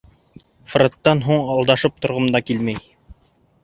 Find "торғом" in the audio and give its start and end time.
2.07-2.35